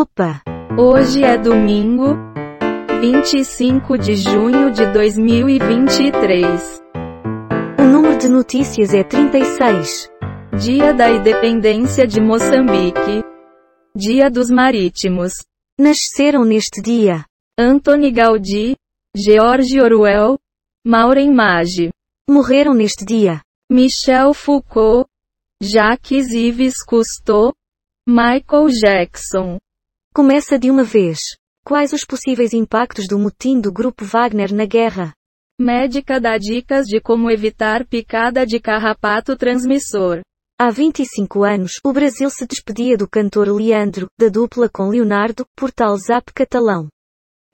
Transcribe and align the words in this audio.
Opa! 0.00 0.40
Hoje 0.78 1.24
é 1.24 1.36
domingo, 1.36 2.14
25 3.00 3.98
de 3.98 4.14
junho 4.14 4.70
de 4.70 4.86
2023. 4.92 6.80
O 7.80 7.82
número 7.82 8.16
de 8.16 8.28
notícias 8.28 8.94
é 8.94 9.02
36. 9.02 10.08
Dia 10.56 10.94
da 10.94 11.10
Independência 11.10 12.06
de 12.06 12.20
Moçambique. 12.20 13.24
Dia 13.92 14.30
dos 14.30 14.48
Marítimos. 14.48 15.32
Nasceram 15.76 16.44
neste 16.44 16.80
dia 16.80 17.24
Anthony 17.58 18.12
Gaudí, 18.12 18.76
George 19.16 19.80
Orwell, 19.80 20.38
Maureen 20.86 21.34
Maggi, 21.34 21.90
Morreram 22.30 22.72
neste 22.72 23.04
dia 23.04 23.40
Michel 23.68 24.32
Foucault, 24.32 25.08
Jacques 25.60 26.32
Yves 26.32 26.84
Cousteau, 26.84 27.52
Michael 28.06 28.68
Jackson. 28.68 29.58
Começa 30.14 30.58
de 30.58 30.70
uma 30.70 30.84
vez. 30.84 31.20
Quais 31.64 31.92
os 31.92 32.04
possíveis 32.04 32.52
impactos 32.52 33.06
do 33.06 33.18
motim 33.18 33.60
do 33.60 33.70
grupo 33.70 34.04
Wagner 34.04 34.52
na 34.52 34.64
guerra? 34.64 35.12
Médica 35.60 36.20
dá 36.20 36.38
dicas 36.38 36.86
de 36.86 37.00
como 37.00 37.30
evitar 37.30 37.86
picada 37.86 38.46
de 38.46 38.58
carrapato 38.58 39.36
transmissor. 39.36 40.20
Há 40.60 40.70
25 40.70 41.44
anos, 41.44 41.72
o 41.84 41.92
Brasil 41.92 42.30
se 42.30 42.46
despedia 42.46 42.96
do 42.96 43.08
cantor 43.08 43.48
Leandro, 43.48 44.08
da 44.18 44.28
dupla 44.28 44.68
com 44.68 44.88
Leonardo, 44.88 45.44
por 45.54 45.70
tal 45.70 45.96
zap 45.96 46.32
catalão. 46.32 46.88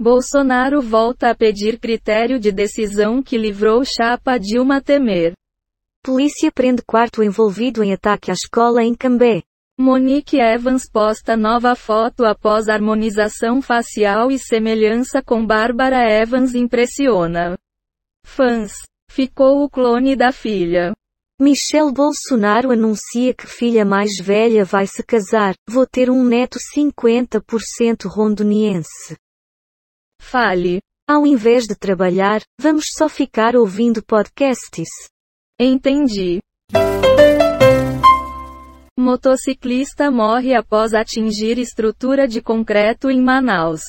Bolsonaro 0.00 0.80
volta 0.80 1.30
a 1.30 1.34
pedir 1.34 1.78
critério 1.78 2.40
de 2.40 2.50
decisão 2.50 3.22
que 3.22 3.36
livrou 3.36 3.84
chapa 3.84 4.38
Dilma 4.38 4.80
Temer. 4.80 5.32
Polícia 6.02 6.50
prende 6.50 6.82
quarto 6.82 7.22
envolvido 7.22 7.84
em 7.84 7.92
ataque 7.92 8.30
à 8.30 8.34
escola 8.34 8.82
em 8.82 8.94
Cambé. 8.94 9.42
Monique 9.80 10.40
Evans 10.40 10.90
posta 10.90 11.36
nova 11.36 11.76
foto 11.76 12.24
após 12.24 12.68
harmonização 12.68 13.62
facial 13.62 14.28
e 14.28 14.36
semelhança 14.36 15.22
com 15.22 15.46
Bárbara 15.46 16.02
Evans 16.02 16.52
impressiona. 16.56 17.56
Fãs. 18.26 18.72
Ficou 19.08 19.62
o 19.62 19.70
clone 19.70 20.16
da 20.16 20.32
filha. 20.32 20.92
Michel 21.40 21.92
Bolsonaro 21.92 22.72
anuncia 22.72 23.32
que 23.32 23.46
filha 23.46 23.84
mais 23.84 24.16
velha 24.20 24.64
vai 24.64 24.88
se 24.88 25.04
casar, 25.04 25.54
vou 25.68 25.86
ter 25.86 26.10
um 26.10 26.24
neto 26.24 26.58
50% 26.76 28.08
rondoniense. 28.08 29.16
Fale. 30.20 30.80
Ao 31.08 31.24
invés 31.24 31.64
de 31.68 31.76
trabalhar, 31.76 32.42
vamos 32.60 32.86
só 32.92 33.08
ficar 33.08 33.54
ouvindo 33.54 34.04
podcasts. 34.04 34.88
Entendi. 35.58 36.40
Motociclista 39.08 40.10
morre 40.10 40.54
após 40.54 40.92
atingir 40.92 41.56
estrutura 41.58 42.28
de 42.28 42.42
concreto 42.42 43.10
em 43.10 43.22
Manaus. 43.22 43.80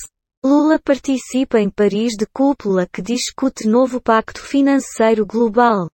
Lula 0.42 0.78
participa 0.82 1.60
em 1.60 1.68
Paris 1.68 2.14
de 2.18 2.24
cúpula 2.24 2.88
que 2.90 3.02
discute 3.02 3.68
novo 3.68 4.00
pacto 4.00 4.40
financeiro 4.40 5.26
global. 5.26 5.90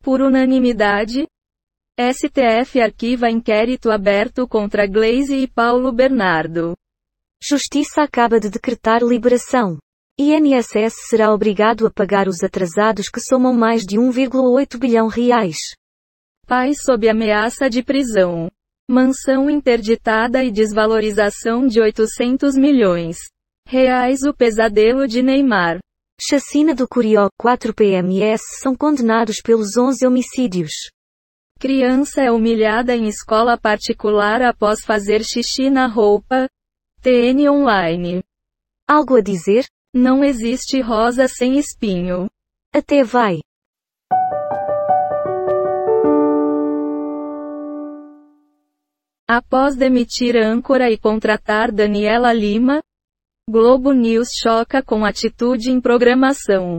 Por 0.00 0.20
unanimidade, 0.20 1.26
STF 1.98 2.80
arquiva 2.80 3.28
inquérito 3.28 3.90
aberto 3.90 4.46
contra 4.46 4.86
Glaze 4.86 5.34
e 5.34 5.48
Paulo 5.48 5.90
Bernardo. 5.90 6.76
Justiça 7.42 8.02
acaba 8.02 8.38
de 8.38 8.48
decretar 8.48 9.02
liberação. 9.02 9.76
INSS 10.16 11.08
será 11.08 11.34
obrigado 11.34 11.84
a 11.84 11.90
pagar 11.90 12.28
os 12.28 12.44
atrasados 12.44 13.08
que 13.08 13.20
somam 13.20 13.52
mais 13.54 13.82
de 13.82 13.98
1,8 13.98 14.78
bilhão 14.78 15.08
reais. 15.08 15.58
Pai 16.54 16.74
sob 16.74 17.08
ameaça 17.08 17.70
de 17.70 17.82
prisão. 17.82 18.50
Mansão 18.86 19.48
interditada 19.48 20.44
e 20.44 20.50
desvalorização 20.50 21.66
de 21.66 21.80
800 21.80 22.56
milhões. 22.56 23.16
Reais 23.66 24.22
o 24.22 24.34
pesadelo 24.34 25.08
de 25.08 25.22
Neymar. 25.22 25.78
Chacina 26.20 26.74
do 26.74 26.86
Curió, 26.86 27.30
4 27.40 27.72
PMS 27.74 28.42
são 28.60 28.76
condenados 28.76 29.40
pelos 29.40 29.78
11 29.78 30.06
homicídios. 30.06 30.72
Criança 31.58 32.20
é 32.20 32.30
humilhada 32.30 32.94
em 32.94 33.08
escola 33.08 33.56
particular 33.56 34.42
após 34.42 34.84
fazer 34.84 35.24
xixi 35.24 35.70
na 35.70 35.86
roupa. 35.86 36.46
TN 37.00 37.48
Online. 37.48 38.22
Algo 38.86 39.16
a 39.16 39.22
dizer? 39.22 39.64
Não 39.94 40.22
existe 40.22 40.82
rosa 40.82 41.26
sem 41.28 41.58
espinho. 41.58 42.28
Até 42.74 43.02
vai. 43.02 43.40
Após 49.34 49.74
demitir 49.74 50.36
âncora 50.36 50.90
e 50.90 50.98
contratar 50.98 51.72
Daniela 51.72 52.34
Lima, 52.34 52.82
Globo 53.48 53.90
News 53.90 54.28
choca 54.38 54.82
com 54.82 55.06
atitude 55.06 55.70
em 55.70 55.80
programação. 55.80 56.78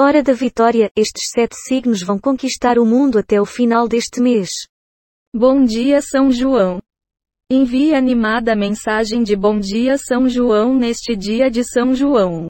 Hora 0.00 0.22
da 0.22 0.32
vitória, 0.32 0.92
estes 0.94 1.30
sete 1.34 1.56
signos 1.56 2.00
vão 2.00 2.20
conquistar 2.20 2.78
o 2.78 2.86
mundo 2.86 3.18
até 3.18 3.40
o 3.40 3.44
final 3.44 3.88
deste 3.88 4.20
mês. 4.20 4.50
Bom 5.34 5.64
dia 5.64 6.00
São 6.00 6.30
João. 6.30 6.80
Envie 7.50 7.96
animada 7.96 8.54
mensagem 8.54 9.24
de 9.24 9.34
Bom 9.34 9.58
dia 9.58 9.98
São 9.98 10.28
João 10.28 10.76
neste 10.76 11.16
dia 11.16 11.50
de 11.50 11.64
São 11.64 11.96
João. 11.96 12.48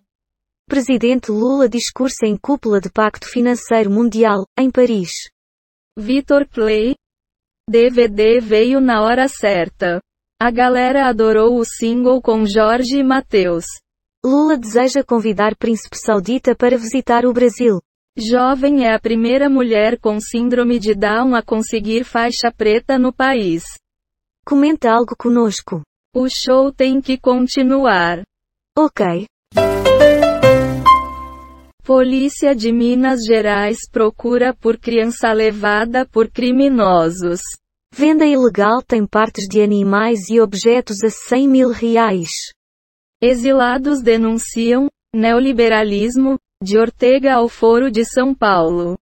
Presidente 0.68 1.30
Lula 1.30 1.70
discursa 1.70 2.26
em 2.26 2.36
cúpula 2.36 2.82
de 2.82 2.90
Pacto 2.90 3.26
Financeiro 3.26 3.90
Mundial, 3.90 4.44
em 4.58 4.70
Paris. 4.70 5.10
Vitor 5.96 6.46
Clay. 6.46 6.94
DVD 7.68 8.40
veio 8.40 8.80
na 8.80 9.02
hora 9.02 9.28
certa. 9.28 10.00
A 10.40 10.50
galera 10.50 11.08
adorou 11.08 11.58
o 11.58 11.64
single 11.64 12.20
com 12.20 12.44
Jorge 12.44 12.98
e 12.98 13.04
Mateus. 13.04 13.64
Lula 14.24 14.56
deseja 14.56 15.04
convidar 15.04 15.56
príncipe 15.56 15.96
saudita 15.96 16.54
para 16.56 16.76
visitar 16.76 17.24
o 17.24 17.32
Brasil. 17.32 17.80
Jovem 18.16 18.84
é 18.84 18.92
a 18.92 18.98
primeira 18.98 19.48
mulher 19.48 19.98
com 19.98 20.20
síndrome 20.20 20.78
de 20.78 20.94
Down 20.94 21.34
a 21.34 21.42
conseguir 21.42 22.04
faixa 22.04 22.50
preta 22.50 22.98
no 22.98 23.12
país. 23.12 23.62
Comenta 24.44 24.90
algo 24.90 25.14
conosco. 25.16 25.82
O 26.14 26.28
show 26.28 26.72
tem 26.72 27.00
que 27.00 27.16
continuar. 27.16 28.22
Ok. 28.76 29.26
Polícia 31.84 32.54
de 32.54 32.70
Minas 32.70 33.24
Gerais 33.24 33.78
procura 33.90 34.54
por 34.54 34.78
criança 34.78 35.32
levada 35.32 36.06
por 36.06 36.30
criminosos. 36.30 37.40
Venda 37.92 38.24
ilegal 38.24 38.80
tem 38.80 39.04
partes 39.04 39.48
de 39.48 39.60
animais 39.60 40.30
e 40.30 40.40
objetos 40.40 41.02
a 41.02 41.10
100 41.10 41.48
mil 41.48 41.70
reais. 41.70 42.30
Exilados 43.20 44.00
denunciam 44.00 44.86
neoliberalismo 45.12 46.38
de 46.62 46.78
Ortega 46.78 47.34
ao 47.34 47.48
Foro 47.48 47.90
de 47.90 48.04
São 48.04 48.32
Paulo. 48.32 48.96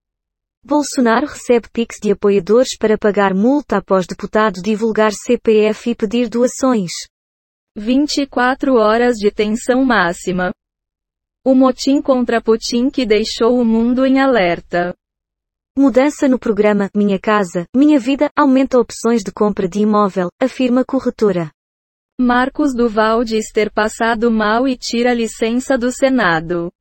Bolsonaro 0.65 1.27
recebe 1.27 1.69
pix 1.71 1.97
de 2.01 2.11
apoiadores 2.11 2.75
para 2.75 2.97
pagar 2.97 3.35
multa 3.35 3.77
após 3.77 4.07
deputado 4.07 4.59
divulgar 4.59 5.11
CPF 5.13 5.91
e 5.91 5.95
pedir 5.95 6.27
doações. 6.27 6.91
24 7.77 8.73
horas 8.73 9.17
de 9.17 9.29
tensão 9.29 9.85
máxima. 9.85 10.51
O 11.43 11.55
motim 11.55 12.03
contra 12.03 12.39
Putin 12.39 12.91
que 12.91 13.03
deixou 13.03 13.59
o 13.59 13.65
mundo 13.65 14.05
em 14.05 14.19
alerta. 14.19 14.95
Mudança 15.75 16.27
no 16.27 16.37
programa 16.37 16.87
Minha 16.95 17.19
Casa, 17.19 17.65
Minha 17.75 17.99
Vida 17.99 18.29
aumenta 18.37 18.79
opções 18.79 19.23
de 19.23 19.31
compra 19.31 19.67
de 19.67 19.79
imóvel, 19.79 20.29
afirma 20.39 20.85
corretora. 20.85 21.51
Marcos 22.19 22.75
Duval 22.75 23.23
diz 23.23 23.51
ter 23.51 23.71
passado 23.71 24.29
mal 24.29 24.67
e 24.67 24.77
tira 24.77 25.15
licença 25.15 25.75
do 25.79 25.91
Senado. 25.91 26.71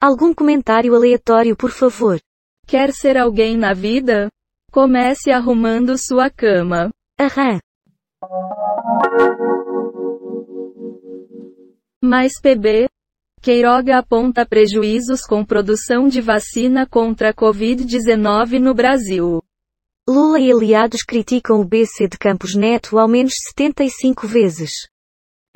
Algum 0.00 0.32
comentário 0.32 0.94
aleatório, 0.94 1.56
por 1.56 1.72
favor. 1.72 2.20
Quer 2.64 2.92
ser 2.92 3.16
alguém 3.16 3.56
na 3.56 3.74
vida? 3.74 4.28
Comece 4.70 5.32
arrumando 5.32 5.98
sua 5.98 6.30
cama. 6.30 6.92
Aham. 7.18 7.58
Mais 12.00 12.40
PB. 12.40 12.88
Queiroga 13.46 13.96
aponta 13.96 14.44
prejuízos 14.44 15.20
com 15.20 15.44
produção 15.44 16.08
de 16.08 16.20
vacina 16.20 16.84
contra 16.84 17.30
a 17.30 17.32
Covid-19 17.32 18.58
no 18.58 18.74
Brasil. 18.74 19.40
Lula 20.08 20.40
e 20.40 20.50
aliados 20.50 21.04
criticam 21.04 21.60
o 21.60 21.64
BC 21.64 22.08
de 22.08 22.18
Campos 22.18 22.56
Neto 22.56 22.98
ao 22.98 23.06
menos 23.06 23.34
75 23.54 24.26
vezes. 24.26 24.88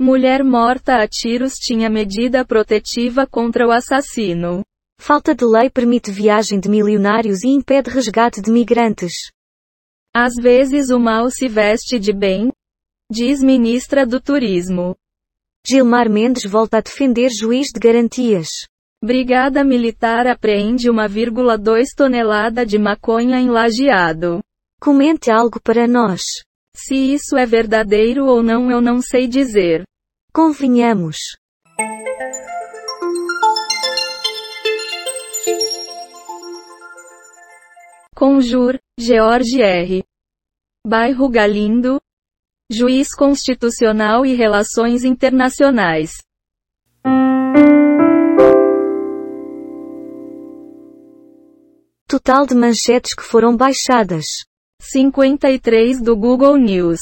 Mulher 0.01 0.41
morta 0.41 1.03
a 1.03 1.05
tiros 1.05 1.55
tinha 1.55 1.89
medida 1.89 2.45
protetiva 2.45 3.27
contra 3.27 3.67
o 3.67 3.71
assassino. 3.71 4.63
Falta 4.97 5.35
de 5.35 5.43
lei 5.43 5.69
permite 5.69 6.11
viagem 6.11 6.61
de 6.61 6.69
milionários 6.69 7.43
e 7.43 7.49
impede 7.49 7.89
resgate 7.89 8.41
de 8.41 8.49
migrantes. 8.49 9.15
Às 10.15 10.35
vezes 10.41 10.91
o 10.91 10.97
mal 10.97 11.29
se 11.29 11.49
veste 11.49 11.99
de 11.99 12.13
bem, 12.13 12.53
diz 13.11 13.43
ministra 13.43 14.05
do 14.05 14.21
Turismo. 14.21 14.95
Gilmar 15.65 16.09
Mendes 16.09 16.43
volta 16.43 16.77
a 16.77 16.81
defender 16.81 17.29
juiz 17.29 17.67
de 17.67 17.79
garantias. 17.79 18.49
Brigada 19.03 19.63
Militar 19.63 20.25
apreende 20.25 20.89
1,2 20.89 21.85
tonelada 21.95 22.65
de 22.65 22.79
maconha 22.79 23.39
em 23.39 23.49
Lajeado. 23.49 24.41
Comente 24.79 25.29
algo 25.29 25.61
para 25.61 25.87
nós. 25.87 26.43
Se 26.75 26.95
isso 26.95 27.37
é 27.37 27.45
verdadeiro 27.45 28.25
ou 28.25 28.41
não 28.41 28.71
eu 28.71 28.81
não 28.81 29.01
sei 29.01 29.27
dizer. 29.27 29.83
Convenhamos. 30.33 31.17
Conjur, 38.15 38.79
George 38.99 39.61
R. 39.61 40.03
Bairro 40.85 41.29
Galindo. 41.29 41.99
Juiz 42.73 43.13
Constitucional 43.13 44.25
e 44.25 44.33
Relações 44.33 45.03
Internacionais. 45.03 46.13
Total 52.07 52.45
de 52.47 52.55
manchetes 52.55 53.13
que 53.13 53.23
foram 53.23 53.57
baixadas. 53.57 54.45
53 54.81 56.01
do 56.01 56.15
Google 56.15 56.55
News. 56.55 57.01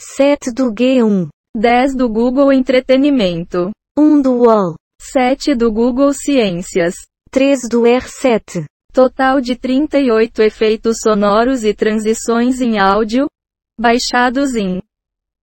7 0.00 0.52
do 0.52 0.72
G1. 0.72 1.26
10 1.56 1.96
do 1.96 2.08
Google 2.08 2.52
Entretenimento. 2.52 3.72
1 3.98 4.22
do 4.22 4.34
UOL. 4.44 4.76
7 5.02 5.52
do 5.56 5.72
Google 5.72 6.12
Ciências. 6.12 6.94
13 7.32 7.68
do 7.68 7.80
R7. 7.82 8.66
Total 8.92 9.40
de 9.40 9.56
38 9.56 10.42
efeitos 10.42 10.98
sonoros 11.00 11.64
e 11.64 11.74
transições 11.74 12.60
em 12.60 12.78
áudio. 12.78 13.26
Baixados 13.80 14.54
em 14.54 14.80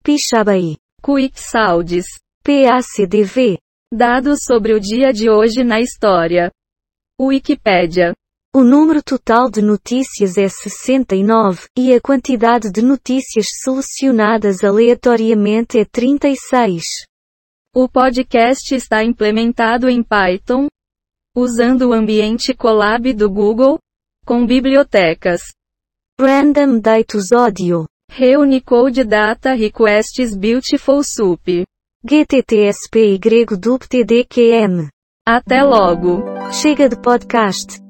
Pixabay. 0.02 0.78
Quick 1.02 1.38
Sounds. 1.38 2.06
PACDV. 2.42 3.58
Dados 3.92 4.44
sobre 4.44 4.72
o 4.72 4.80
dia 4.80 5.12
de 5.12 5.28
hoje 5.28 5.62
na 5.62 5.78
história. 5.78 6.50
Wikipédia. 7.20 8.14
O 8.54 8.64
número 8.64 9.02
total 9.02 9.50
de 9.50 9.60
notícias 9.60 10.38
é 10.38 10.48
69, 10.48 11.66
e 11.76 11.92
a 11.92 12.00
quantidade 12.00 12.72
de 12.72 12.82
notícias 12.82 13.46
selecionadas 13.62 14.64
aleatoriamente 14.64 15.78
é 15.78 15.84
36. 15.84 17.04
O 17.74 17.88
podcast 17.88 18.74
está 18.74 19.04
implementado 19.04 19.88
em 19.88 20.02
Python, 20.02 20.66
usando 21.36 21.90
o 21.90 21.92
ambiente 21.92 22.54
Colab 22.54 23.12
do 23.12 23.30
Google, 23.30 23.78
com 24.24 24.46
bibliotecas 24.46 25.42
Random 26.18 26.80
Datus 26.80 27.32
Audio. 27.32 27.86
Reunicode 28.12 29.04
Data 29.04 29.54
Requests 29.54 30.36
Beautiful 30.36 31.04
Soup. 31.04 31.64
GTTSPY 32.04 33.18
DUPTDQM. 33.56 34.88
Até 35.24 35.62
logo! 35.62 36.24
Chega 36.50 36.88
de 36.88 36.96
podcast. 36.96 37.80